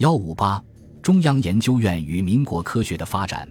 [0.00, 0.64] 幺五八，
[1.02, 3.46] 中央研究院与民国科学的发展。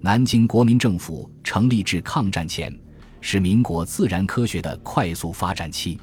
[0.00, 2.74] 南京国民政府成立至抗战前，
[3.20, 6.00] 是民国自然科学的快速发展期。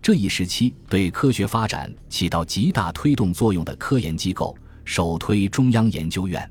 [0.00, 6.48] 这一时期对科学发展起到极大推动作用的科研机构，首推中央研究院。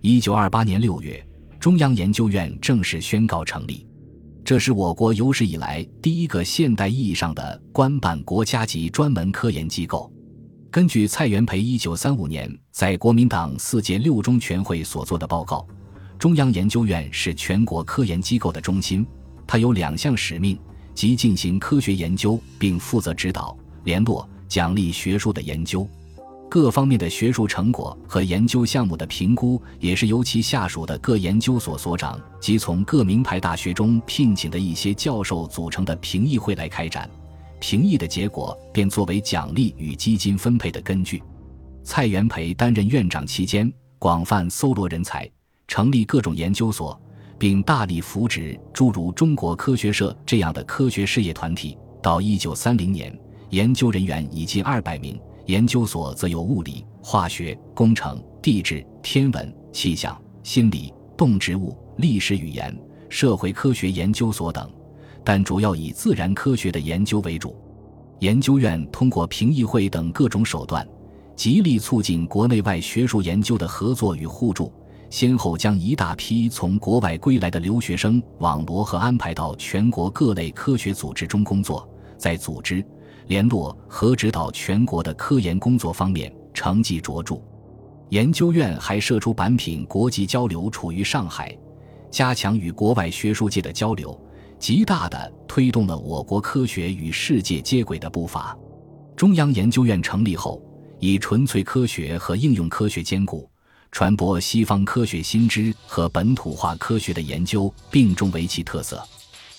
[0.00, 1.20] 一九二八年六月，
[1.58, 3.84] 中央研究院正式宣告成立。
[4.44, 10.08] 这是我国有史以来第一个现代意义上的官办国家级专门科研机构。
[10.70, 15.66] 根据蔡元培一九三五年在国民党四届六中全会所做的报告，
[16.16, 19.04] 中央研究院是全国科研机构的中心。
[19.48, 20.56] 它有两项使命，
[20.94, 25.84] 即进行科学研究，并负责指导、联络、奖励学术的研究。
[26.48, 37.10] 各方面的学术成果和研究项目的评估，也是由其下属的各研究所所长及从各名牌大学中聘请的一些教授组成的评议会来开展。
[37.60, 41.22] 评议的结果便作为奖励与基金分配的根据。
[41.84, 45.30] 蔡元培担任院长期间，广泛搜罗人才，
[45.68, 47.00] 成立各种研究所，
[47.38, 51.76] 并大力扶植诸如中国科学社这样的科学事业团体。
[52.02, 53.16] 到一九三零年，
[53.50, 62.74] 研究人员已近二百名，研究所则有物理、化学、工程、地质、天文、气象、心理、动植物、历史语言、
[63.08, 64.70] 社会科学研究所等。
[65.24, 67.56] 但主要以自然科学的研究为主，
[68.20, 70.86] 研究院通过评议会等各种手段，
[71.36, 74.72] 极力促进国内外学术研究的合作与互助，
[75.08, 82.84] 先后将一大批从国外归来的留学生网罗和安排到全国各类科学组织中工作，在组织、
[83.26, 87.40] 联络和指导全国的科研工作方面成绩卓著。
[88.08, 91.56] 研究院还设出版品国际交流处于上海，
[92.10, 94.18] 加强与国外学术界的交流。
[94.60, 98.56] 极大地推动了我国科学与世界接轨的步伐。
[99.16, 100.62] 中央研究院成立后，
[100.98, 103.48] 以纯粹科学和应用科学兼顾，
[103.90, 109.02] 传播西方科学新知和本土化科学的研究并重为其特色。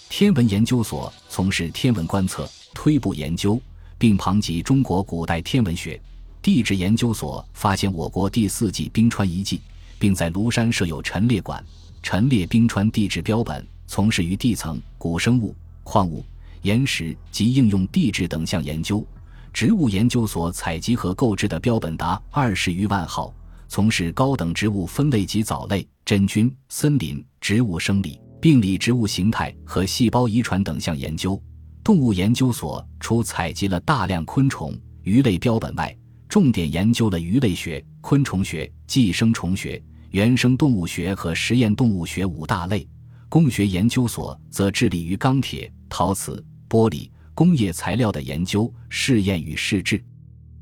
[0.08, 3.60] 天文研究所从事天文观测、推步研究，
[3.98, 6.00] 并旁及中国古代天文学；
[6.44, 9.62] 地质研究所发现我国第四纪冰川遗迹，
[9.98, 11.64] 并在庐山设有陈列馆，
[12.04, 13.66] 陈列冰川地质标本。
[13.94, 15.54] 从事于地层、古生物、
[15.84, 16.24] 矿物、
[16.62, 19.06] 岩石及应用地质等项研究。
[19.52, 23.34] 植物研究所采集和购置的标本达二十余万号，
[23.68, 31.38] 从事高等植物分类及藻类、真菌、森林、植物生理、病理、植物形态和细胞遗传等项研究。
[31.84, 34.74] 动物研究所除采集了大量昆虫、
[35.04, 35.94] 鱼类标本外，
[36.30, 42.88] 重点研究了鱼类学、昆虫学、寄生虫学、原生动物学和实验动物学五大类。
[43.32, 50.04] 工学研究所则致力于钢铁、陶瓷、玻璃、工业材料的研究、试验与试制。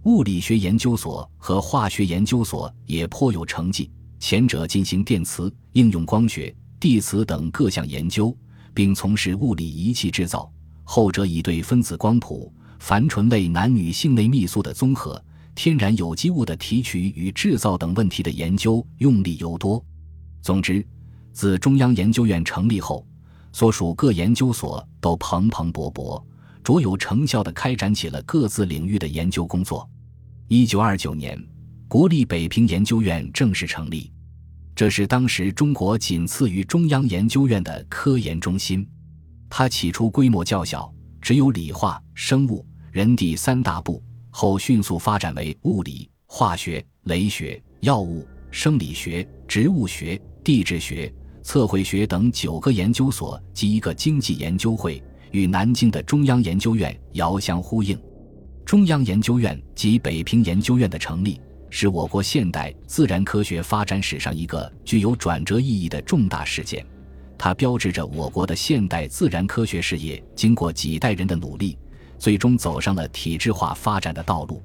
[0.03, 8.37] 物理学研究所和化学研究所也颇有成绩，前者进行电磁、应用光学、地磁等各项研究，
[8.71, 10.47] 并从事物理仪器制造；
[10.83, 15.19] 后者以对分子光谱、凡醇类男女性内泌素的综合、
[15.55, 19.83] 天然有机物的提取与制造等问题的研究用力尤多。
[20.43, 20.85] 总之。
[21.31, 23.05] 自中央研究院成立后，
[23.51, 26.21] 所属各研究所都蓬蓬勃勃、
[26.63, 29.89] 卓有成效地开展起了各自领域的研究工作。
[30.47, 31.41] 一九二九年，
[31.87, 34.11] 国立北平研究院正式成立，
[34.75, 38.87] 这是当时中国仅次于中央研究院的科研中心。
[39.49, 40.91] 它起初规模较小，
[41.21, 51.13] 只有理化、生物、人地三大部，后迅速发展为物理、化学、雷学、药物、生理学、植物学、地质学。
[51.43, 54.99] 测绘学等九个研究所及一个经济研究会，
[55.29, 57.95] 与南京的中央研究院遥相呼应。
[58.65, 61.39] 中央研究院及北平研究院的成立，
[61.69, 66.83] 是我国现代自然科学发展史上一个具有转折意义的重大事件。
[67.37, 71.77] 它标志着我国的现代自然科学事业经过几代人的努力，
[72.17, 74.63] 最终走上了体制化发展的道路。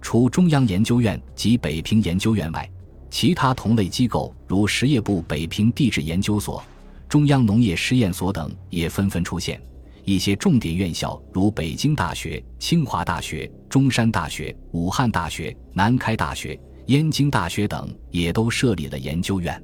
[0.00, 2.66] 除中央研究院及北平研究院外，
[3.10, 6.62] 其他同类机构，如实业部北平地质研究所、
[7.08, 9.60] 中央农业实验所等，也纷纷出现。
[10.04, 19.62] 一些重点院校，如北京大学、清华大学、中山大学、武汉大学、南开大学、燕京大学等，也都设立了研究院。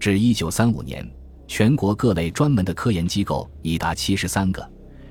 [0.00, 1.06] 至一九三五年，
[1.46, 4.62] 全国各类专门的科研机构已达七十三个；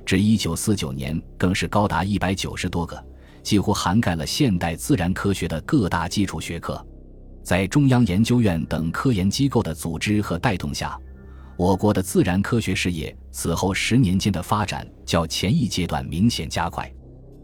[0.05, 3.03] 至一九四九年，更是高达一百九十多个，
[3.43, 6.83] 几乎涵盖了现代自然科学的各大基础学科。
[7.43, 10.97] 在中央研究院等科研机构的组织和带动下，
[11.57, 16.89] 我国的自然科学事业此后十年间的发展较前一阶段明显加快。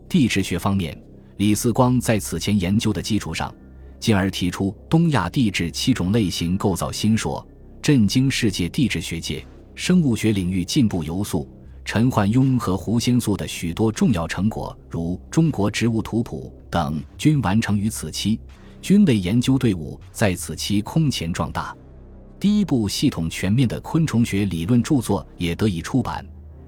[0.07, 0.97] 地质学方面，
[1.37, 3.53] 李四光在此前研究的基础上，
[3.99, 7.45] 进而提出东亚地质七种类型构造新说，
[7.81, 9.45] 震惊世界地质学界。
[9.75, 11.47] 生物学领域进步尤速。
[11.85, 18.39] 陈焕庸和胡先素的许多重要成果，如《中国植物图谱》等，均完成于此期。
[18.81, 21.75] 菌类研究队伍在此期空前壮大。
[22.39, 26.25] 第一部系统全面的昆虫学理论著作也得以出版。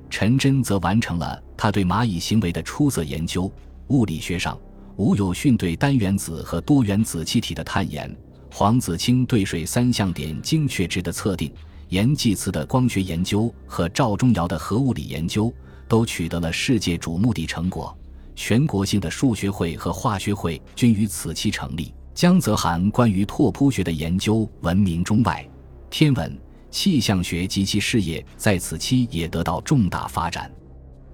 [0.09, 3.49] 陈真则完成了他对蚂蚁行为的出色研究。
[3.87, 4.59] 物理学上，
[4.97, 8.13] 吴有训对单原子和多原子气体的探研，
[8.51, 11.53] 黄子清对水三相点精确值的测定，
[11.87, 15.53] 严济慈的光学研究和赵忠尧的核物理研究
[15.87, 17.97] 都取得了世界瞩目的成果。
[18.35, 21.93] 全国性的数学会和化学会均于此期成立。
[22.13, 25.47] 江泽涵关于拓扑学的研究闻名中外。
[25.89, 26.37] 天文、
[26.69, 30.51] 气象学及其事业在此期也得到重大发展。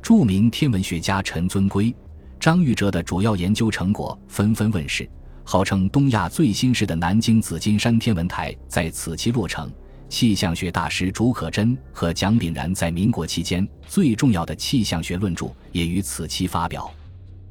[0.02, 1.96] 著名天文学家陈尊圭、
[2.40, 5.10] 张玉哲的主要研究成果纷纷问世，
[5.44, 9.72] 号称东亚最新式的南京紫金山天文台在此期落成。
[10.10, 16.90] 气象学大师竺可桢和蒋炳然在民国期间最重要的气象学论著也于此期发表。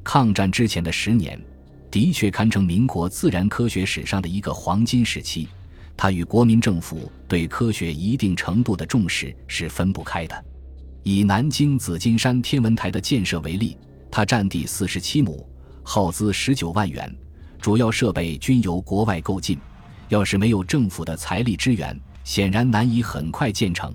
[0.03, 1.39] 抗战之前的十年，
[1.97, 5.47] 的确堪称民国自然科学史上的一个黄金时期。
[5.95, 10.45] 它与国民政府对科学一定程度的重视是分不开的。
[11.01, 13.75] 以南京紫金山天文台的建设为例，
[14.11, 15.43] 它占地四十七亩，
[15.81, 17.11] 耗资十九万元，
[17.59, 19.57] 主要设备均由国外购进。
[20.09, 23.91] 要是没有政府的财力支援，显然难以很快建成。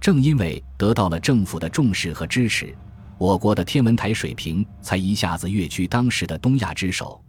[0.00, 2.72] 正因为得到了政府的重视和支持，
[3.18, 7.20] 我国的天文台水平才一下子跃居当时的东亚之首。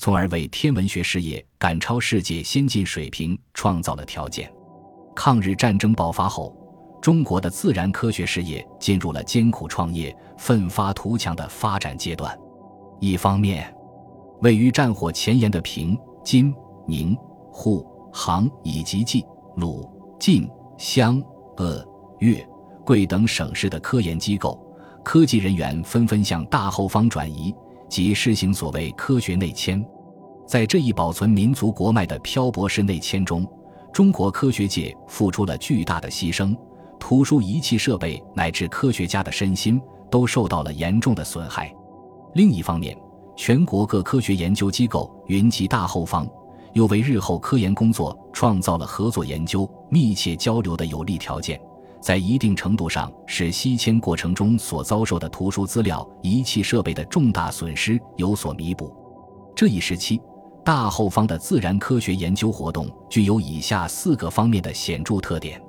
[0.00, 4.50] 从而为天文学事业赶超世界先进水平创造了条件。
[5.14, 6.56] 抗日战争爆发后，
[7.02, 12.34] 中国的自然科学事业进入了艰苦创业、奋发图强的发展阶段。
[12.98, 13.70] 一方面，
[14.40, 15.94] 位于战火前沿的平、
[16.24, 16.54] 津、
[16.86, 17.14] 宁、
[17.52, 19.22] 沪、杭以及冀、
[19.56, 19.86] 鲁、
[20.18, 20.48] 晋、
[20.78, 21.22] 湘、
[21.58, 21.86] 鄂、
[22.20, 22.42] 粤、
[22.86, 24.58] 桂等省市的科研机构、
[25.04, 27.54] 科技人员纷纷向大后方转移。
[27.90, 29.84] 即实行所谓科学内迁，
[30.46, 33.44] 在这一保存民族国脉的漂泊式内迁中，
[33.92, 36.56] 中国科学界付出了巨大的牺牲，
[37.00, 41.74] 图书仪器设备乃至科学家的身心都受到了严重的损害。
[42.34, 42.96] 另一方面，
[43.36, 46.24] 全国各科学研究机构云集大后方，
[46.74, 51.60] 又为日后科研工作创造了合作研究、密切交流的有利条件。
[52.00, 58.94] 在一定程度上，使西迁过程中所遭受的图书资料、仪器设备的重大损失有所弥补。
[59.54, 60.18] 这一时期，
[60.64, 65.60] 大后方的自然科学研究活动具有以下四个方面的显著特点：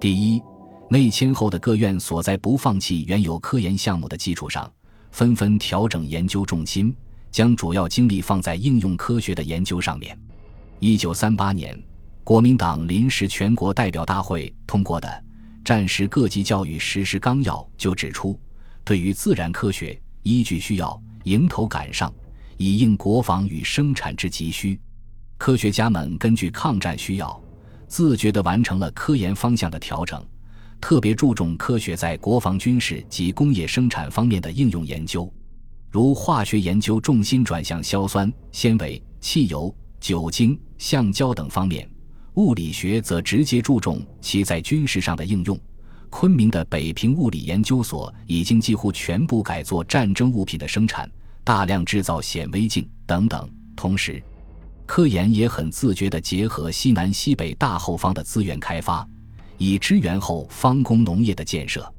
[0.00, 0.42] 第一，
[0.88, 4.70] 内迁后的各院所在不放弃原有科研项目的基础上，
[5.10, 6.94] 纷纷调整研究重心，
[7.30, 10.18] 将主要精力放在应用科学的研究上面。
[10.78, 11.78] 一九三八年，
[12.24, 15.25] 国民党临时全国代表大会通过的。
[15.66, 18.38] 战时各级教育实施纲要就指出，
[18.84, 22.14] 对于自然科学，依据需要迎头赶上，
[22.56, 24.80] 以应国防与生产之急需。
[25.36, 27.42] 科学家们根据抗战需要，
[27.88, 30.24] 自觉地完成了科研方向的调整，
[30.80, 35.28] 特别注重科学在国防军事及工业生产方面的应用研究，
[35.90, 41.90] 如化学研究重心转向硝酸、纤维、汽油、酒精、橡胶等方面。
[42.36, 45.58] 物理学则直接注重其在军事上的应用。
[46.10, 51.10] 昆明的北平物理研究所已经几乎全部改做战争物品的生产，
[51.42, 53.48] 大量制造显微镜等等。
[53.74, 54.22] 同时，
[54.84, 59.06] 科研也很自觉地结合西南西北大后方的资源开发，
[59.56, 61.90] 以支援后方工农业的建设。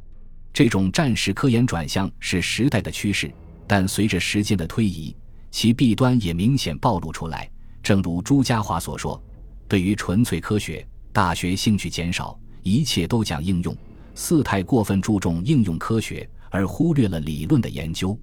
[0.53, 3.31] 这种战时科研转向是时代的趋势，
[3.65, 5.15] 但随着时间的推移，
[5.49, 7.49] 其弊端也明显暴露出来。
[7.81, 9.19] 正如朱家骅所说。
[9.67, 13.75] 对于纯粹科学，大学兴趣减少，一切都讲应用，
[14.15, 18.17] 四太过分注重应用科学，而忽略了理论的研究。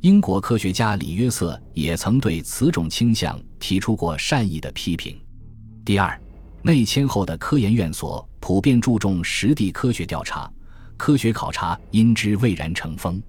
[0.00, 5.20] 英国科学家李约瑟也曾对此种倾向提出过善意的批评。
[5.84, 6.20] 第二，
[6.62, 10.50] 内迁后的科研院所普遍注重实地科学调查，
[10.96, 13.22] 科学考察因之蔚然成风，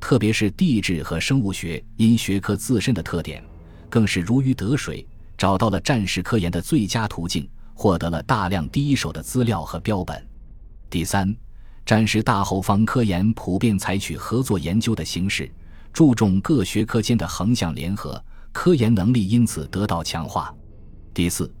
[0.00, 3.44] 特别是地质和生物学，因学科自身的特点，
[3.88, 5.06] 更是如鱼得水。
[5.36, 10.26] 找到了战时科研的最佳途径，获得了大量第一手的资料和标本。
[10.88, 11.34] 第三，
[11.84, 15.50] 战时大后方科研普遍采取合作研究的形式，
[15.92, 20.54] 注重各学科间的横向联合，科研能力因此得到强化。
[21.12, 21.52] 第四，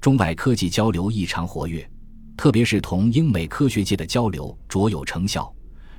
[0.00, 1.88] 中外科技交流异常活跃，
[2.36, 5.52] 特别是同英美科学界的交流卓有成效，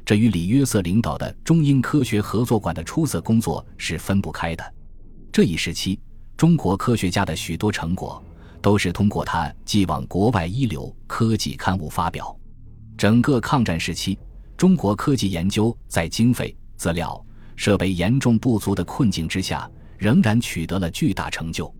[0.05, 4.73] 这与李约瑟领导的中英科学合作馆的出色工作是分不开的。
[5.33, 5.99] 这一时期。
[6.37, 8.21] 中国科学家的许多成果
[8.61, 12.35] 都是通过他寄往国外一流科技刊物发表。
[12.97, 14.17] 整个抗战时期，
[14.57, 17.25] 中国科技研究在经费、资料、
[17.55, 21.73] 设备严重不足的困境之下，仍然取得了巨大成就。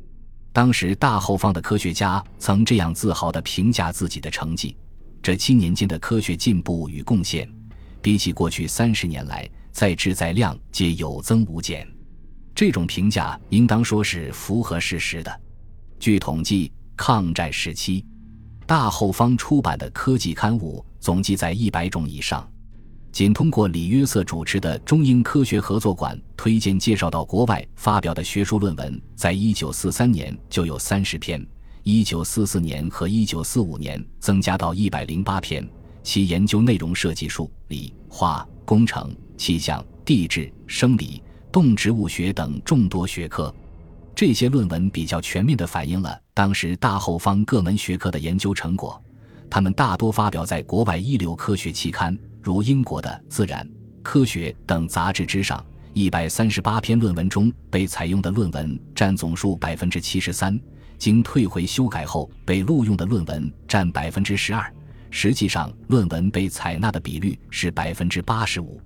[0.53, 4.77] 当时大后方的科学家曾这样自豪地评价自己的成绩：
[5.21, 7.50] 这七年间的科学进步与贡献，
[8.01, 11.85] 比起过去三十年来，在质在量皆有增无减。
[12.55, 15.41] 这种评价应当说是符合事实的。
[16.00, 18.05] 据统计，抗战时期，
[18.65, 22.50] 大后方出版的科技刊物总计在一百种以上。
[23.12, 31.45] 仅通过李约瑟主持的中英科学合作馆推荐介绍到国外发表的学术论文，在一九四三年就有三十篇，
[31.83, 35.67] 一九四四年和一九四五年增加到一百零八篇。
[36.03, 41.24] 其研究内容涉及数理化、工程、气象、地质、生理、
[41.55, 43.55] 动植物学等众多学科。
[44.13, 49.01] 这些论文比较全面地反映了当时大后方各门学科的研究成果，
[49.50, 52.17] 他们大多发表在国外一流科学期刊。
[52.41, 53.65] 如英国的《自然》
[54.03, 60.59] 《科学》等杂志之上，一百三十八篇论文中被采用的论文占总数百分之七十三，
[60.97, 64.69] 经退回修改后被录用的论文占百分之十二。
[65.09, 68.77] 实际上，论文被采纳的比率是百分之八十五。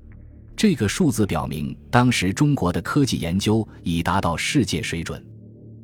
[0.60, 5.26] 这个数字表明，当时中国的科技研究已达到世界水准。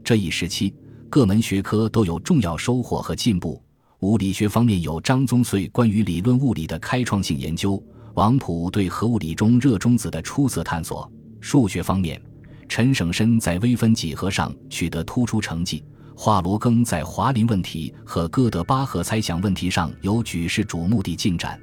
[0.04, 0.76] 这一时期，
[1.10, 3.64] 各门学科都有重要收获和进步。
[4.02, 7.82] 物理学方面有张宗燧关于理论物理的开创性研究，
[8.16, 12.22] 王溥对核物理中热中子的出色探索；数学方面，
[12.68, 15.82] 陈省身在微分几何上取得突出成绩，
[16.18, 21.58] 华罗庚在华林问题和哥德巴赫猜想问题上有举世瞩目的进展；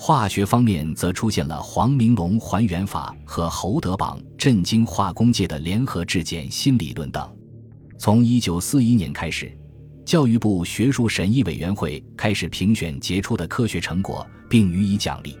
[0.00, 7.28] 化学方面则出现了黄明龙还原法和侯德榜震惊化工界的联合质检新理论等。
[7.98, 9.52] 从一九四一年开始。
[10.04, 15.36] 教育部学术审议委员会开始评选杰出的科学成果，并予以奖励。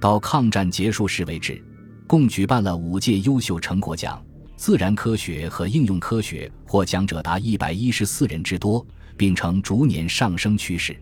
[0.00, 1.62] 到抗战结束时为止，
[2.06, 4.24] 共举办了五届优秀成果奖，
[4.56, 10.96] 自然科学和应用科学获奖者达一百一十四人之多，并呈逐年上升趋势。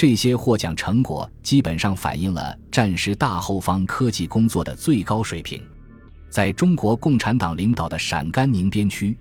[0.00, 5.62] 这些获奖成果基本上反映了战时大后方科技工作的最高水平。
[6.30, 9.14] 在中国共产党领导的陕甘宁边区。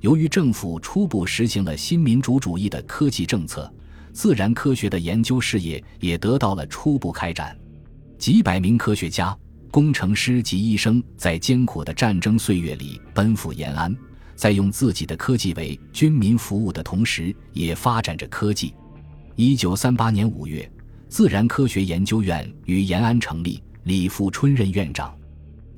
[0.00, 3.70] 由于政府初步实行了新民主主义的科技政策，
[4.14, 7.54] 自然科学的研究事业也得到了初步开展。
[8.16, 9.36] 几百名科学家、
[9.70, 13.94] 工程师及医生在艰苦的战争岁月里奔赴延安，
[14.34, 18.74] 在用自己的科技为军民服务的同时，也发展着科技。
[19.36, 20.70] 一九三八年五月，
[21.08, 25.14] 自然科学研究院于延安成立，李富春任院长。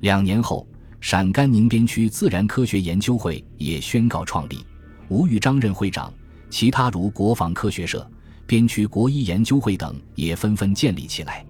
[0.00, 0.66] 两年后。
[1.00, 4.64] 陕甘宁边区自然科学研究会也宣告创立，
[5.08, 6.10] 吴玉章任会长，
[6.48, 8.10] 其他如国防科学社、
[8.46, 11.44] 边区国医研究会等也纷纷建立起来。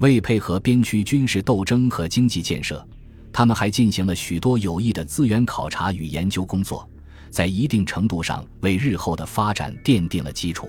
[0.00, 2.86] 为配合边区军事斗争和经济建设，
[3.32, 6.86] 他们还进行了许多有益的资源考察与研究工作，
[7.30, 10.68] 在一定程度上为日后的发展奠定了基础。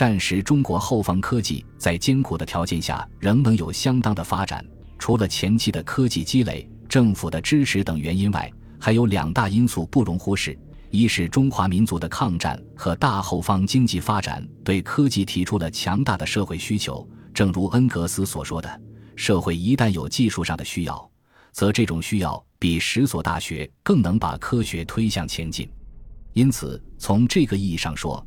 [0.00, 4.64] 战时中国后方科技在艰苦的条件下仍能有相当的发展，
[4.98, 6.66] 除了前期的科技积累。
[6.88, 17.06] 政府的支持等原因外，还有两大因素不容忽视：一是中华民族的抗战和大后方经济发展对科技提出了强大的社会需求。
[17.34, 18.80] 正如恩格斯所说的，
[19.16, 21.10] 社会一旦有技术上的需要，
[21.52, 25.70] 则这种需要比十所大学更能把科学推向前进。
[26.32, 28.26] 因此，从这个意义上说，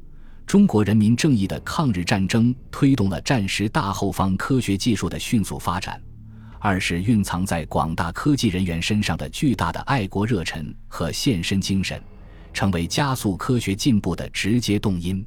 [0.53, 5.99] 中国人民正义的抗日战争推动了战时大后方科学技术的迅速发展。
[6.59, 11.99] 二是蕴藏在广大科技人员身上的巨大的爱国热忱和献身精神，
[12.53, 15.25] 成为加速科学进步的直接动因。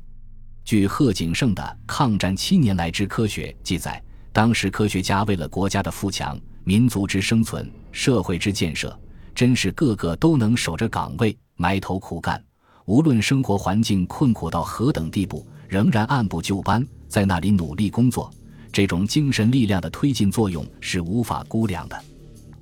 [0.64, 4.00] 据贺景胜的《抗战七年来之科学》记载，
[4.33, 8.97] 当时科学家为了国家的富强、民族之生存、社会之建设，
[9.35, 12.40] 真是个个都能守着岗位，埋头苦干。
[12.87, 18.31] 无论生活环境困苦到何等地步，仍然按部就班在那里努力工作。
[18.73, 22.00] 这种精神力量的推进作用是无法估量的。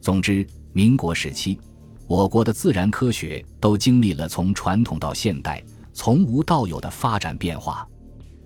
[0.01, 1.59] 总之，民国时期，
[2.07, 5.63] 我国的自然科学都经历了从传统到现代、
[5.93, 7.87] 从无到有的发展变化。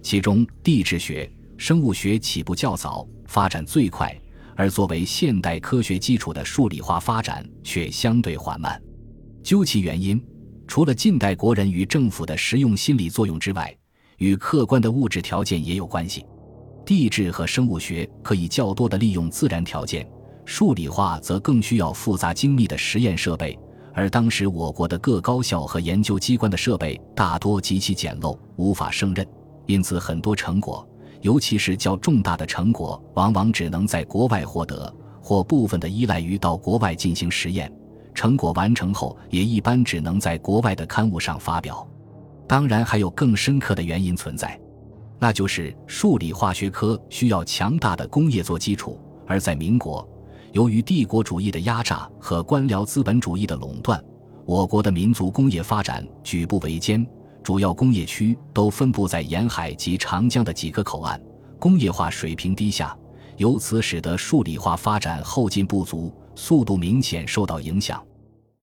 [0.03, 4.09] 其中，地质学、生物学起步较早，发展最快；
[4.57, 8.83] 而作为现代科学基础的数理化发展却相对缓慢。
[9.45, 10.21] 究其原因，
[10.69, 13.75] 除了近代国人与政府的实用心理作用之外，
[14.19, 16.25] 与客观的物质条件也有关系。
[16.85, 20.07] 地质和生物学可以较多地利用自然条件，
[20.45, 23.59] 数理化则更需要复杂精密的实验设备，
[23.95, 29.27] 而当时我国的各高校和研究机关的设备大多极其简陋，无法胜任，
[29.67, 30.87] 因此很多成果，
[31.23, 37.73] 尤其是较重大的成果，往往只能在国外获得，或部分的依赖于到国外进行实验。
[38.19, 41.87] 成果完成后，也一般只能在国外的刊物上发表。
[42.49, 44.61] 当然，还有更深刻的原因存在，
[45.21, 49.01] 那就是数理化学科需要强大的工业做基础。
[49.25, 50.05] 而在民国，
[50.51, 54.05] 由于帝国主义的压榨和官僚资本主义的垄断，
[54.45, 57.07] 我国的民族工业发展举步维艰，
[57.45, 61.23] 主要工业区都分布在沿海及长江的几个口岸，
[61.61, 62.99] 工业化水平低下，
[63.37, 68.03] 由此使得数理化发展后劲不足，速度明显受到影响。